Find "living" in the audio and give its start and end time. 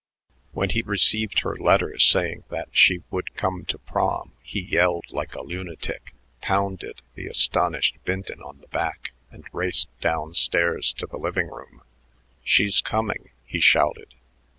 11.19-11.49